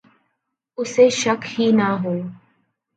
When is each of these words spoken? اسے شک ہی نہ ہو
اسے 0.77 1.05
شک 1.21 1.41
ہی 1.53 1.65
نہ 1.77 1.89
ہو 2.01 2.13